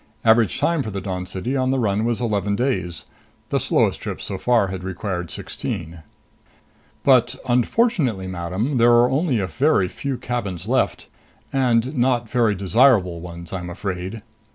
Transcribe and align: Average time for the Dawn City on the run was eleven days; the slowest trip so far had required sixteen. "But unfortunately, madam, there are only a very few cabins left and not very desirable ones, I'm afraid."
Average 0.25 0.59
time 0.59 0.81
for 0.81 0.89
the 0.89 0.99
Dawn 0.99 1.27
City 1.27 1.55
on 1.55 1.69
the 1.69 1.77
run 1.77 2.05
was 2.05 2.19
eleven 2.19 2.55
days; 2.55 3.05
the 3.49 3.59
slowest 3.59 4.01
trip 4.01 4.19
so 4.19 4.39
far 4.39 4.69
had 4.69 4.83
required 4.83 5.29
sixteen. 5.29 6.01
"But 7.03 7.35
unfortunately, 7.47 8.25
madam, 8.25 8.77
there 8.77 8.93
are 8.93 9.11
only 9.11 9.37
a 9.37 9.45
very 9.45 9.87
few 9.87 10.17
cabins 10.17 10.67
left 10.67 11.07
and 11.53 11.95
not 11.95 12.27
very 12.31 12.55
desirable 12.55 13.19
ones, 13.19 13.53
I'm 13.53 13.69
afraid." 13.69 14.23